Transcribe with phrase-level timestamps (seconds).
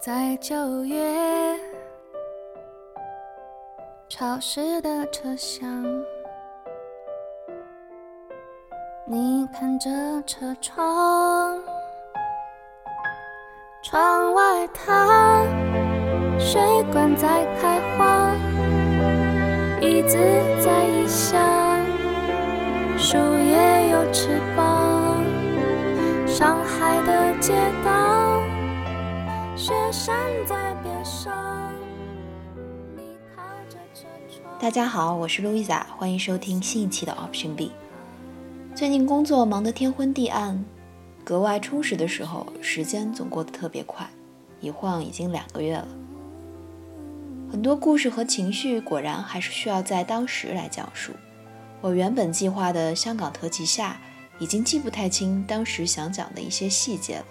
[0.00, 1.58] 在九月
[4.08, 5.68] 潮湿的车厢，
[9.04, 9.90] 你看着
[10.24, 11.60] 车窗，
[13.82, 15.44] 窗外它
[16.38, 16.60] 水
[16.92, 18.32] 管在开花，
[19.80, 20.16] 椅子
[20.64, 21.40] 在异乡，
[22.96, 24.67] 树叶有翅膀，
[34.60, 37.70] 大家好，我是路易莎，欢迎收听新一期的 Option B。
[38.74, 40.64] 最近工作忙得天昏地暗，
[41.22, 44.10] 格外充实的时候，时间总过得特别快，
[44.60, 45.86] 一晃已经两个月了。
[47.48, 51.12] 很多故事和情绪果然还是需要在当时来讲述。
[51.80, 54.00] 我原本计划的香港特辑下，
[54.40, 57.24] 已经记不太清当时想讲的一些细节了。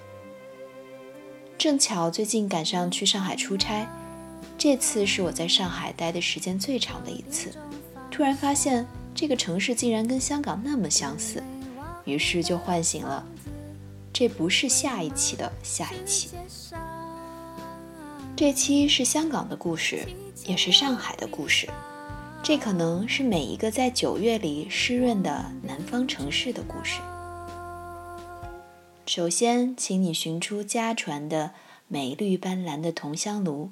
[1.57, 3.85] 正巧最近赶上去上海出差，
[4.57, 7.51] 这次是我在上海待的时间最长的一次。
[8.09, 11.43] 突然发现这个城市竟然跟香港那么相似，
[12.05, 13.25] 于是就唤醒了
[14.11, 16.29] 这不是下一期的下一期。
[18.35, 20.07] 这期是香港的故事，
[20.45, 21.67] 也是上海的故事。
[22.43, 26.99] 这可能是每一个在九月里湿润的南方城市的故事。
[29.05, 31.51] 首先，请你寻出家传的
[31.87, 33.71] 美绿斑斓的铜香炉，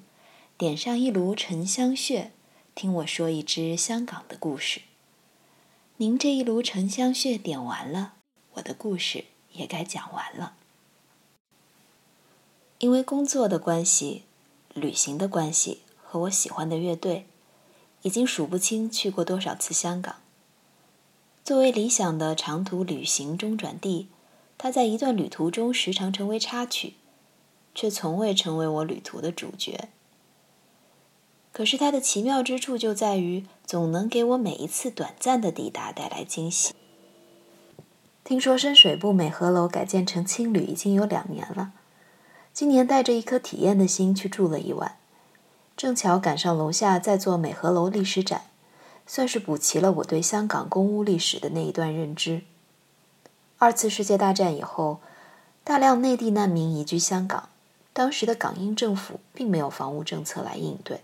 [0.57, 2.31] 点上一炉沉香屑，
[2.73, 4.83] 听我说一支香港的故事。
[5.97, 8.13] 您这一炉沉香屑点完了，
[8.53, 10.55] 我的故事也该讲完了。
[12.77, 14.23] 因为工作的关系、
[14.73, 17.25] 旅行的关系和我喜欢的乐队，
[18.03, 20.15] 已经数不清去过多少次香港。
[21.43, 24.07] 作为理想的长途旅行中转地，
[24.57, 26.93] 它在一段旅途中时常成为插曲，
[27.73, 29.89] 却从未成为我旅途的主角。
[31.55, 36.73] 可是它的奇妙之处就在于，总能给我每一次短暂的抵达带来惊喜。
[38.25, 41.71] 听说深水埗美和楼改建成青旅已经有两年了，
[42.51, 44.97] 今年带着一颗体验的心去住了一晚，
[45.77, 48.47] 正巧赶上楼下在做美和楼历史展，
[49.07, 52.41] 算是补齐了我对香港公屋历史的那一段认知。
[53.59, 54.99] 二次世界大战以后，
[55.63, 57.47] 大量内地难民移居香港，
[57.93, 60.99] 当时的港英政府并没有房屋政策来应对。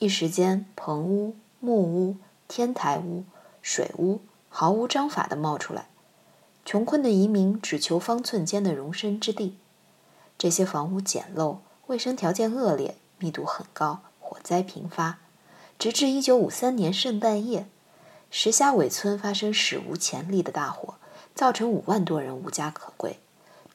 [0.00, 2.16] 一时间，棚屋、木屋、
[2.48, 3.24] 天台屋、
[3.60, 5.88] 水屋毫无章法地冒出来，
[6.64, 9.58] 穷困的移民只求方寸间的容身之地。
[10.38, 11.58] 这些房屋简陋，
[11.88, 15.18] 卫生条件恶劣，密度很高，火灾频发。
[15.78, 17.66] 直至1953年圣诞夜，
[18.30, 20.94] 石峡尾村发生史无前例的大火，
[21.34, 23.20] 造成五万多人无家可归。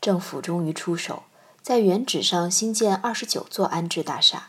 [0.01, 1.21] 政府终于出手，
[1.61, 4.47] 在原址上新建29座安置大厦。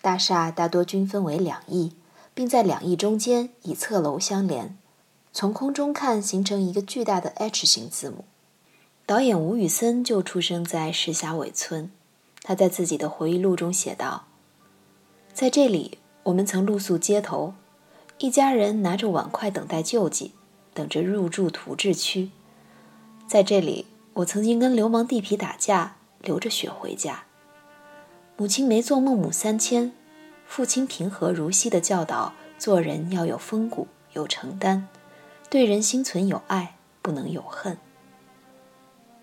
[0.00, 1.92] 大厦大多均分为两翼，
[2.32, 4.78] 并在两翼中间以侧楼相连，
[5.32, 8.24] 从空中看形成一个巨大的 H 型字母。
[9.04, 11.90] 导演吴宇森就出生在石峡尾村，
[12.42, 14.26] 他在自己的回忆录中写道
[15.32, 17.54] ：“在这里，我们曾露宿街头，
[18.18, 20.32] 一家人拿着碗筷等待救济，
[20.74, 22.30] 等着入住土质区。
[23.26, 27.24] 在这里，我曾经跟流氓地痞打架，流着血回家。”
[28.40, 29.92] 母亲没做孟母三迁，
[30.46, 34.84] 父亲平和如昔的教导：做人要有风骨，有承担，
[35.50, 37.76] 对人心存有爱，不能有恨。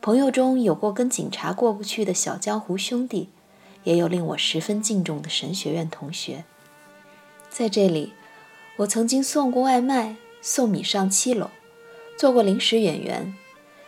[0.02, 3.30] 朋友中有过跟警察过不去的小江湖兄弟，
[3.86, 6.44] 也有令我十分敬重的神学院同学。
[7.50, 8.12] 在这里，
[8.80, 11.52] 我曾经送过外卖，送米上七楼，
[12.18, 13.34] 做过临时演员，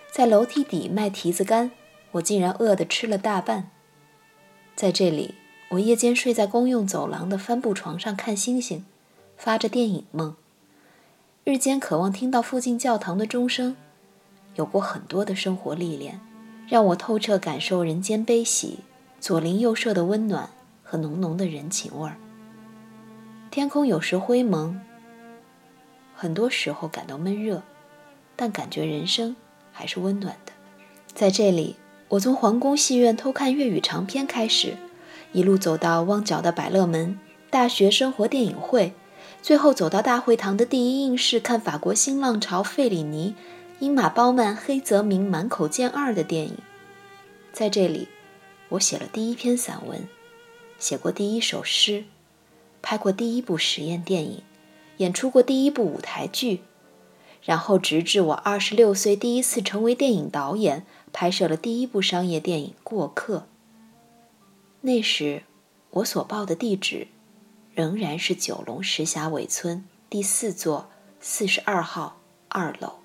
[0.09, 1.71] 在楼梯底卖提子干，
[2.11, 3.71] 我竟然饿得吃了大半。
[4.77, 5.33] 在这里，
[5.69, 8.85] 我夜间睡在公用走廊的帆布床上看星星，
[9.35, 10.35] 发着电影梦。
[11.43, 13.75] 日间渴望听到附近教堂的钟声，
[14.53, 16.21] 有过很多的生活历练，
[16.67, 18.81] 让我透彻感受人间悲喜、
[19.19, 20.47] 左邻右舍的温暖
[20.83, 22.15] 和浓浓的人情味儿。
[23.49, 24.79] 天空有时灰蒙，
[26.15, 27.63] 很多时候感到闷热，
[28.35, 29.35] 但感觉人生
[29.71, 30.53] 还是温暖的。
[31.15, 31.77] 在这里。
[32.09, 34.77] 我从皇宫戏院偷看粤语长片开始，
[35.33, 37.19] 一路走到旺角的百乐门
[37.49, 38.93] 大学生活电影会，
[39.41, 43.35] 最后走到大会堂的第一映室看法国新浪潮费里尼、
[43.79, 46.57] 英马褒曼、黑泽明满口见二的电影。
[47.51, 48.07] 在这里，
[48.69, 50.07] 我写了第一篇散文，
[50.79, 52.05] 写过第一首诗，
[52.81, 54.41] 拍过第一部实验电影，
[54.97, 56.61] 演出过第一部舞台剧，
[57.43, 60.85] 然后直至我二十六岁第一次成为电影导演。
[61.19, 63.37] 拍摄了第一部商业电影《过客》。
[64.81, 65.41] 那时，
[65.89, 67.07] 我所报的地址
[67.73, 72.19] 仍然是九龙石峡尾村第四座四十二号
[72.49, 72.97] 二楼。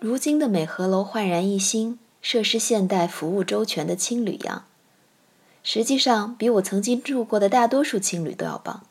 [0.00, 4.64] 如今的美和楼焕然一新，设施现代，服务周全的青旅样，
[5.62, 8.86] 实际上比我曾经住过的大多数青旅都要棒。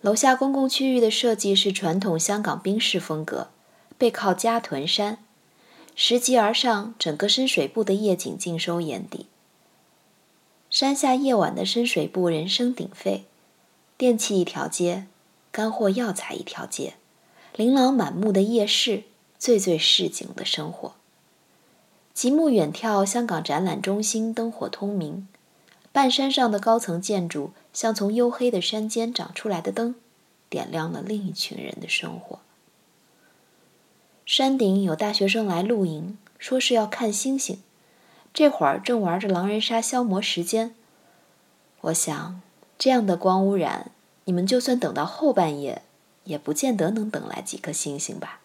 [0.00, 3.48] 楼下公共区域的设计是传统香港宾式风格，
[3.98, 5.18] 背靠嘉屯山，
[6.00, 9.26] 拾级而上，整个深水埗的夜景尽收眼底。
[10.70, 13.24] 山下夜晚的深水埗人声鼎沸，
[13.96, 15.08] 电器一条街，
[15.50, 16.94] 干货药材一条街，
[17.56, 19.02] 琳琅满目的夜市，
[19.40, 20.94] 最最市井的生活。
[22.14, 25.26] 极目远眺，香港展览中心灯火通明。
[25.90, 29.96] 半山上的高层建筑，像从黝黑的山间长出来的灯，
[30.48, 32.38] 点亮了另一群人的生活。
[34.28, 37.62] 山顶有大学生来露营，说是要看星星，
[38.34, 40.74] 这会儿正玩着狼人杀消磨时间。
[41.80, 42.42] 我想，
[42.76, 43.90] 这样的光污染，
[44.26, 45.80] 你们就算等到后半夜，
[46.24, 48.40] 也不见得能等来几颗星星吧。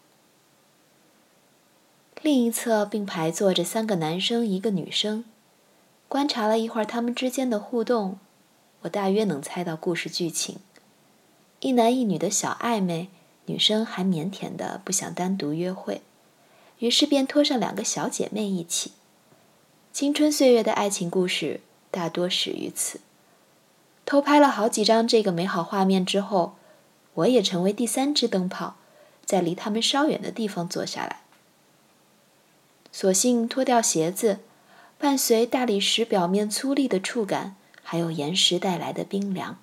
[2.22, 5.26] 另一侧并排坐着三个男生，一个女生。
[6.08, 8.18] 观察了一会儿他们之间的互动，
[8.84, 10.60] 我大约能猜到故事剧情：
[11.60, 13.10] 一男一女的小暧昧，
[13.46, 16.02] 女生还腼腆的不想单独约会，
[16.80, 18.94] 于是便拖上两个小姐妹一起。
[19.92, 21.62] 青春岁月的爱情故事
[21.92, 23.00] 大多始于此。
[24.06, 26.56] 偷拍了好几张这个美好画面之后，
[27.14, 28.76] 我也成为第三只灯泡，
[29.26, 31.22] 在离他们稍远的地方坐下来，
[32.92, 34.40] 索性脱掉鞋子。
[35.00, 39.60] 伴随大理石表面粗粝的触感，还有岩石带来的冰凉，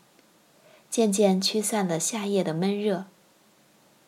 [0.90, 3.06] 渐渐驱散了夏夜的闷热。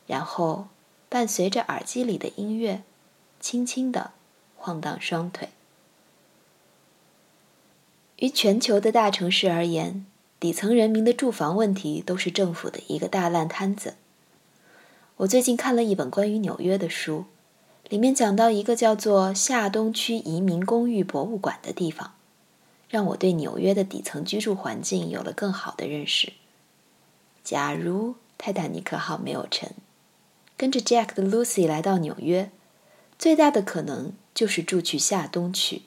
[0.06, 0.69] 然后，
[1.08, 2.82] 伴随着耳机里的音乐，
[3.40, 4.12] 轻轻地
[4.56, 5.49] 晃荡双腿。
[8.16, 10.06] 于全球的大城市而言，
[10.38, 13.94] 底层人民的住房问题都是政府的一个大烂摊子。
[15.19, 17.25] 我最近看了一本关于纽约的书。
[17.88, 22.14] 里面讲到一个叫做下东区移民公寓博物馆的地方，
[22.88, 26.32] 让我对纽约的底层居住环境有了更好的认识。
[27.44, 29.75] 假如泰坦尼克号没有沉，
[30.62, 32.53] 跟着 Jack 的 Lucy 来到纽约，
[33.19, 35.82] 最大的可能就是住去下东区。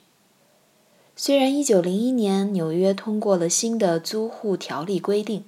[1.16, 5.46] 虽然1901年纽约通过了新的租户条例规定，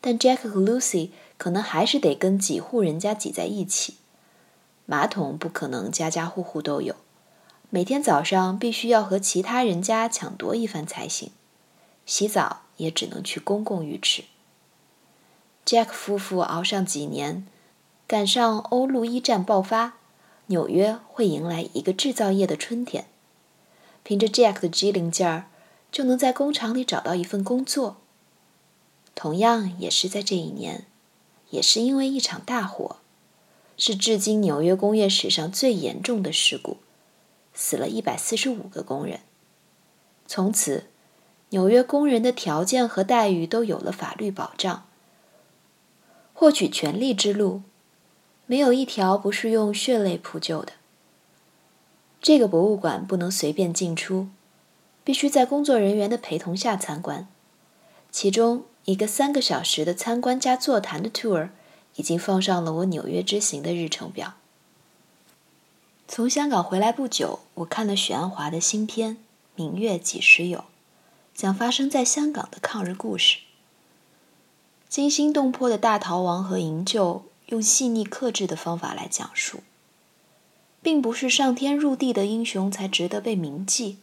[0.00, 3.94] 但 Jack 和 Lucy 可能还是得跟几户人家挤在一起。
[4.86, 6.96] 马桶不可能家家户户都有，
[7.70, 11.30] 每天早上必须要和其他人家抢夺一番才行。
[12.04, 14.24] 洗澡也只能去公共浴池。
[15.64, 17.46] Jack 夫妇熬上几年，
[18.06, 19.94] 赶上欧陆一战爆发，
[20.46, 23.06] 纽约会迎来一个制造业的春天。
[24.02, 25.46] 凭着 Jack 的机灵劲儿，
[25.90, 27.96] 就能在工厂里找到一份工作。
[29.14, 30.86] 同样也是在这一年，
[31.50, 32.96] 也是因为一场大火。
[33.76, 36.76] 是至今纽约工业史上最严重的事故，
[37.52, 39.20] 死了一百四十五个工人。
[40.28, 40.84] 从此，
[41.48, 44.86] 纽约工人的条件和待遇都有了法律保障。
[46.32, 47.62] 获取权利之路，
[48.46, 50.72] 没有一条不是用血泪铺就的。
[52.20, 54.28] 这个博物馆不能随便进出，
[55.02, 57.28] 必须在工作人员的陪同下参观。
[58.10, 61.50] 其中一个三个小时的参观加座谈的 tour。
[61.96, 64.34] 已经放上了我纽约之行的日程表。
[66.08, 69.12] 从香港回来不久，我看了许鞍华的新片
[69.54, 70.58] 《明月几时有》，
[71.36, 73.38] 讲发生在香港的抗日故事。
[74.88, 79.62] 惊心动魄的大逃亡和营救，用细腻克制的方法来讲述，
[80.82, 83.92] 并不是上天入地的英雄才值得被铭记。《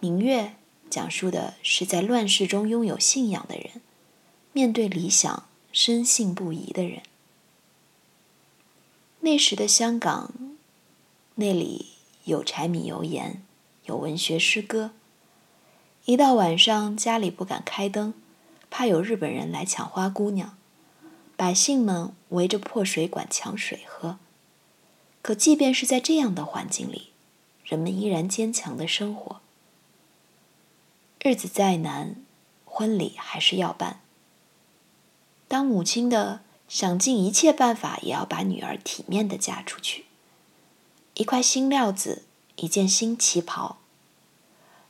[0.00, 0.42] 明月》
[0.90, 3.80] 讲述的是在乱世中拥有信仰的人，
[4.52, 5.44] 面对理想。
[5.76, 7.02] 深信不疑的人。
[9.22, 10.32] 那时的香港，
[11.34, 11.86] 那里
[12.26, 13.42] 有柴米油盐，
[13.86, 14.92] 有文学诗歌。
[16.04, 18.14] 一到晚上，家里不敢开灯，
[18.70, 20.56] 怕有日本人来抢花姑娘。
[21.36, 24.18] 百姓们围着破水管抢水喝。
[25.22, 27.10] 可即便是在这样的环境里，
[27.64, 29.40] 人们依然坚强的生活。
[31.20, 32.16] 日子再难，
[32.66, 34.00] 婚礼还是要办。
[35.48, 40.04] 当母亲的想尽一切办法，也要把女儿体面的嫁出去。
[41.14, 42.24] 一块新料子，
[42.56, 43.78] 一件新旗袍。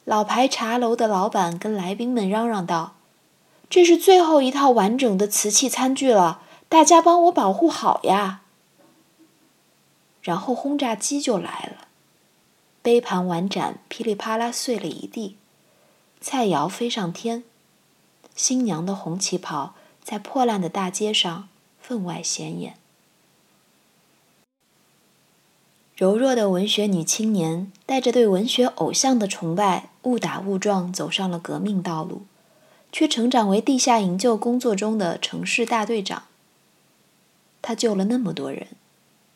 [0.05, 2.97] 老牌茶楼的老板跟来宾们嚷嚷道
[3.75, 8.43] ：“这是最后一套完整的瓷器餐具了，大家帮我保护好呀！”
[10.23, 11.89] 然后轰炸机就来了，
[12.83, 15.37] 杯盘碗盏噼里啪啦碎了一地。
[16.21, 17.43] 菜肴飞上天，
[18.37, 21.49] 新娘的红旗袍在破烂的大街上
[21.81, 22.77] 分外显眼。
[25.97, 32.23] 柔弱的文学女青年带着对文学偶像的崇拜，误打误撞走上了革命道路，
[32.95, 36.29] 却成长为地下营救工作中的城市大队长。
[37.61, 38.69] 他救了那么多人，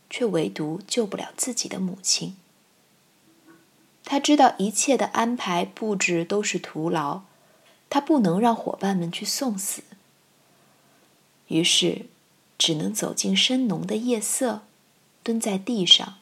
[0.09, 2.37] 却唯独救不了自己的母亲。
[4.05, 7.23] 他知道一切的安排布置都是徒劳，
[7.91, 9.83] 他不能让伙伴们去送死，
[11.49, 12.07] 于是
[12.57, 14.63] 只能走进深浓的夜色，
[15.25, 16.19] 蹲在地上。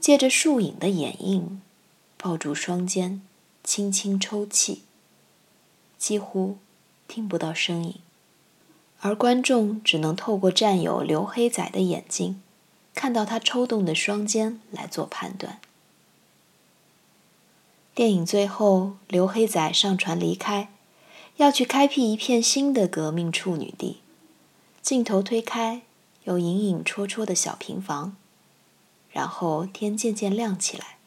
[0.00, 1.60] 借着树影的掩映，
[2.16, 3.20] 抱住双肩，
[3.62, 4.84] 轻轻抽泣，
[5.98, 6.58] 几乎
[7.08, 7.96] 听不到声音，
[9.00, 12.40] 而观众只能透过战友刘黑仔的眼睛，
[12.94, 15.58] 看到他抽动的双肩来做判断。
[17.94, 20.68] 电影最后，刘黑仔上船离开，
[21.36, 23.98] 要去开辟一片新的革命处女地。
[24.80, 25.82] 镜头推开，
[26.22, 28.16] 有隐隐绰绰的小平房。
[29.10, 30.98] 然后天渐渐亮起来，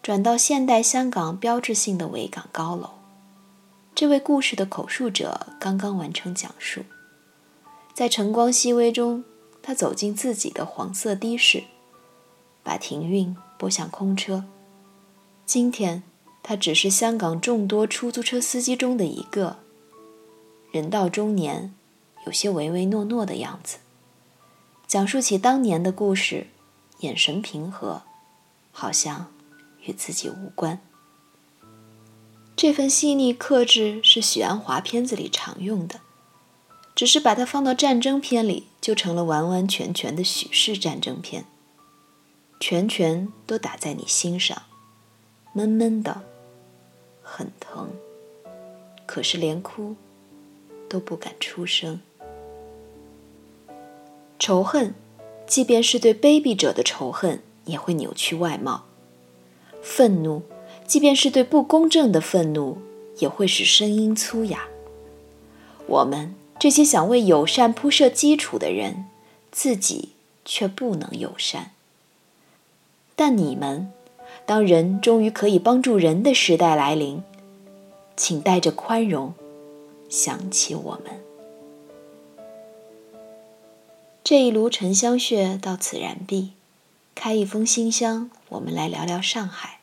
[0.00, 2.95] 转到现代香港标志性的维港高楼。
[3.96, 6.82] 这位故事的口述者刚刚完成讲述，
[7.94, 9.24] 在晨光熹微中，
[9.62, 11.64] 他走进自己的黄色的士，
[12.62, 14.44] 把停运拨向空车。
[15.46, 16.02] 今天，
[16.42, 19.56] 他只是香港众多出租车司机中的一个，
[20.70, 21.74] 人到中年，
[22.26, 23.78] 有些唯唯诺诺的样子，
[24.86, 26.48] 讲述起当年的故事。
[27.00, 28.02] 眼神平和，
[28.72, 29.32] 好像
[29.86, 30.80] 与自己无关。
[32.56, 36.00] 这份细腻克制是许鞍华片子里常用的，
[36.94, 41.44] 只是把它放到战争片里，就成了完完全全的许氏战争片。
[42.58, 44.62] 拳拳都打在你心上，
[45.52, 46.22] 闷闷的，
[47.22, 47.90] 很疼，
[49.04, 49.94] 可是连哭
[50.88, 52.00] 都不敢出声。
[54.38, 54.94] 仇恨。
[55.46, 58.82] 即便是对卑鄙者的仇恨，也会扭曲外貌；
[59.80, 60.42] 愤怒，
[60.86, 62.78] 即便是对不公正的愤怒，
[63.18, 64.68] 也会使声音粗哑。
[65.86, 69.06] 我们这些想为友善铺设基础的人，
[69.50, 70.10] 自己
[70.44, 71.72] 却不能友善。
[73.14, 73.92] 但你们，
[74.44, 77.22] 当人终于可以帮助人的时代来临，
[78.16, 79.34] 请带着宽容
[80.08, 81.20] 想起我们。
[84.22, 86.50] 这一炉沉香屑到此燃毕，
[87.14, 89.75] 开一封信箱，我们来聊聊上海。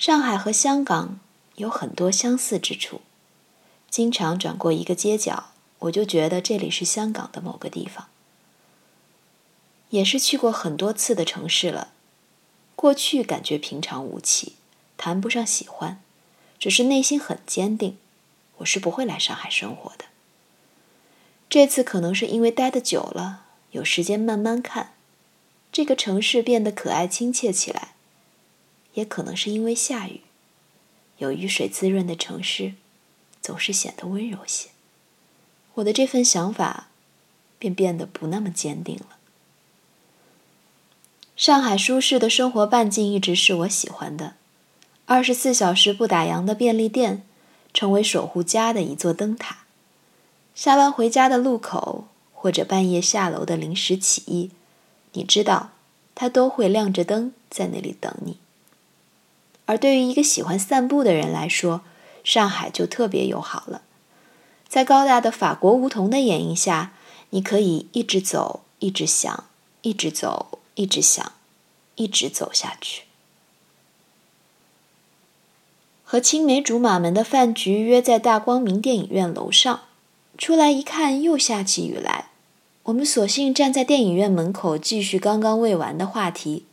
[0.00, 1.20] 上海和香港
[1.56, 3.02] 有很多相似之处，
[3.90, 8.08] 经常转过一个街角，我就觉得这里是香港的某个地方。
[9.90, 11.92] 也是去过很多次的城市了，
[12.74, 14.54] 过去感觉平常无奇，
[14.96, 16.00] 谈不上喜欢，
[16.58, 17.98] 只是内心很坚定，
[18.56, 20.06] 我是不会来上海生活的。
[21.50, 24.94] 这次可能是因为待得久了，有时间慢慢看，
[25.70, 27.96] 这个城市变得可爱亲切起来；
[28.94, 30.20] 也可能是因为下雨，
[31.18, 32.74] 有雨水滋润的城市，
[33.40, 34.70] 总是显得温柔些。
[35.74, 36.88] 我的这份想法，
[37.58, 39.16] 便变得不那么坚定了。
[41.36, 44.34] 上海舒适的生活半径一直是我喜欢的，
[45.06, 47.22] 二十四小时不打烊的便利店，
[47.72, 49.64] 成为守护家的一座灯塔。
[50.54, 54.50] 下班回家的路口，或者半夜下楼的临时起意，
[55.12, 55.70] 你知道，
[56.14, 58.36] 它都会亮着灯在那里等你。
[59.70, 61.82] 而对于一个喜欢散步的人来说，
[62.24, 63.82] 上海就特别友好了。
[64.68, 66.92] 在高大的法国梧桐的掩映下，
[67.30, 69.44] 你可以一直走，一直想，
[69.82, 71.32] 一直走，一直想，
[71.94, 73.04] 一直走下去。
[76.02, 79.82] 和青梅竹马们的饭局约在大光明电影院楼上。
[80.36, 82.30] 出来一看，又下起雨来。
[82.82, 86.64] 我们索性站在电影院门口，继续刚刚未完的话题。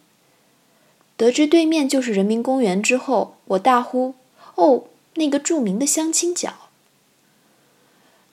[1.17, 4.13] 得知对面就是人民公园之后，我大呼
[4.55, 4.83] ：“哦，
[5.15, 6.53] 那个著名的相亲角！”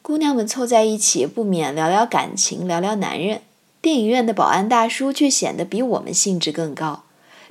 [0.03, 3.41] 姑娘们凑在一起，不免聊聊感情，聊聊男人。
[3.81, 7.05] 电影院的保安大叔却显得比我们兴致更高，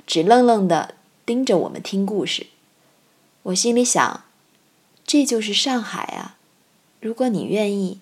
[0.06, 0.94] 直愣愣地
[1.26, 2.46] 盯着我们听故事。
[3.44, 4.24] 我心里想：
[5.04, 6.36] 这就是上海啊！
[7.00, 7.98] 如果你愿意，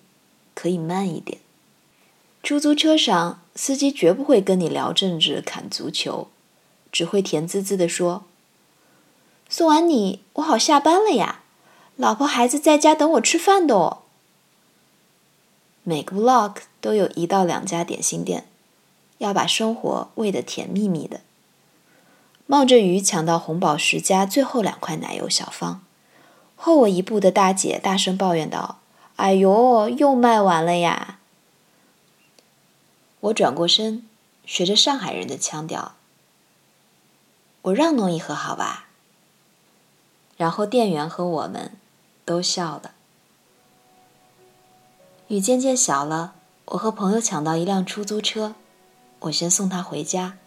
[0.53, 1.39] 可以慢一点。
[2.41, 6.27] 出租车上，司机绝不会跟你聊政治、砍足球，
[6.93, 8.23] 只会甜滋滋地说
[9.49, 11.41] ：“送完你，我好下班了呀，
[11.97, 14.03] 老婆孩子在家等我吃饭的哦。”
[15.83, 18.47] 每个 vlog 都有一到两家点心店，
[19.17, 21.21] 要把生活喂得甜蜜蜜的。
[22.45, 25.81] 冒着雨抢到红宝石家最后两块奶油小方，
[26.55, 28.79] 后我一步的大姐大声抱怨道
[29.17, 31.17] ：“哎呦，又卖完了呀！”
[33.21, 34.07] 我转过身，
[34.45, 35.95] 学着上海人的腔调
[37.63, 38.87] ：“我让弄一盒好吧？”
[40.37, 41.71] 然后店员和我们
[42.23, 42.91] 都笑了。
[45.27, 48.55] 雨渐渐小了，我和朋友抢到一辆出租车，
[49.19, 50.37] 我先送他回家。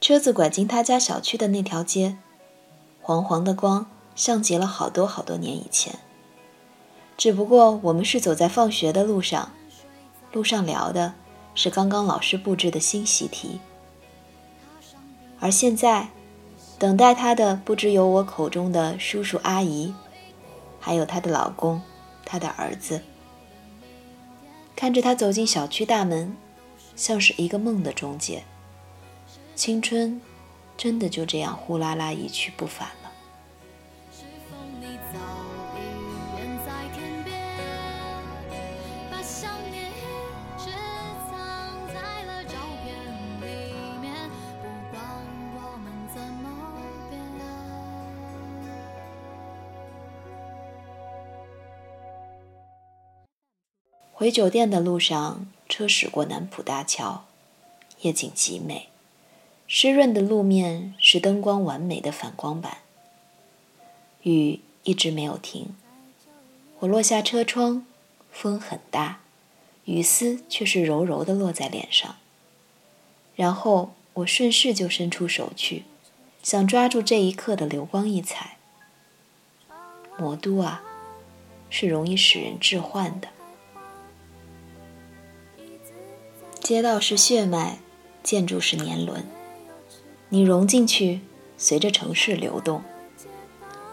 [0.00, 2.18] 车子拐进他家小区的那条街，
[3.00, 5.98] 黄黄的光像极了好多好多年以前。
[7.16, 9.52] 只不过我们是走在放学的路上，
[10.32, 11.14] 路上聊的
[11.54, 13.60] 是刚刚老师布置的新习题，
[15.44, 16.08] 而现在，
[16.78, 19.92] 等待他的不只有我口中的叔叔阿姨，
[20.80, 21.82] 还有她的老公，
[22.24, 23.02] 她的儿子。
[24.74, 26.34] 看着他走进小区大门，
[26.96, 28.44] 像是一个梦的终结。
[29.54, 30.18] 青春，
[30.78, 32.88] 真的就这样呼啦啦一去不返
[54.24, 57.26] 回酒店的路上，车驶过南浦大桥，
[58.00, 58.88] 夜景极美。
[59.66, 62.78] 湿润的路面是灯光完美的反光板。
[64.22, 65.76] 雨一直没有停。
[66.78, 67.84] 我落下车窗，
[68.32, 69.20] 风很大，
[69.84, 72.16] 雨丝却是柔柔的落在脸上。
[73.36, 75.84] 然后我顺势就伸出手去，
[76.42, 78.56] 想抓住这一刻的流光溢彩。
[80.16, 80.82] 魔都啊，
[81.68, 83.28] 是容易使人致幻的。
[86.64, 87.76] 街道是血脉，
[88.22, 89.22] 建筑是年轮。
[90.30, 91.20] 你融进去，
[91.58, 92.82] 随着城市流动，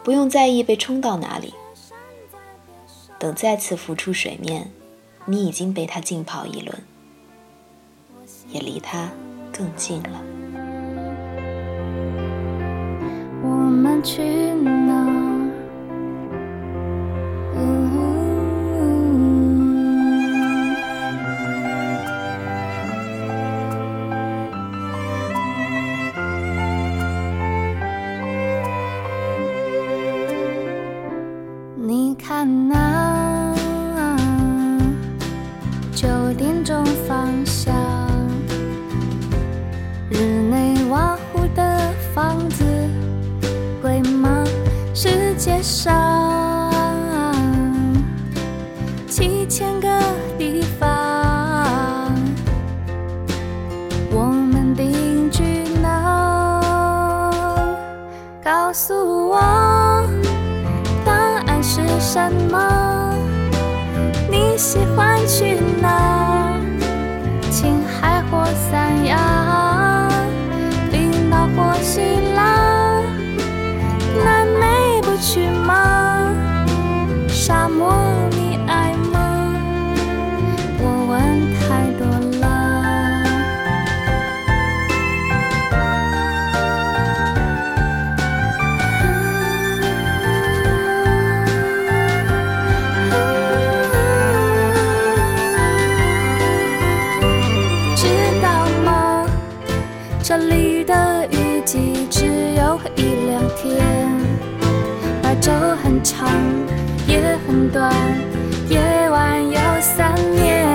[0.06, 1.54] 不用在意被冲到哪里。
[3.20, 4.72] 等再次浮出水面，
[5.26, 6.82] 你已经被它浸泡一轮，
[8.48, 9.12] 也离它
[9.52, 10.24] 更近了。
[13.44, 15.31] 我们去哪？
[58.52, 59.40] 告诉我
[61.06, 61.14] 答
[61.48, 62.20] 案是什
[62.52, 63.16] 么？
[64.30, 66.60] 你喜欢去哪？
[67.50, 70.10] 青海或三亚？
[70.92, 72.02] 冰岛或希
[72.36, 73.02] 腊？
[74.22, 75.61] 南美不去吗？
[106.04, 106.30] 长，
[107.08, 107.94] 也很短，
[108.70, 110.68] 夜晚有三年，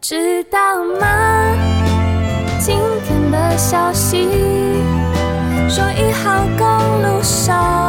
[0.00, 0.58] 知道
[1.00, 1.46] 吗？
[2.60, 4.28] 今天的消息
[5.68, 6.66] 说一号公
[7.02, 7.81] 路上。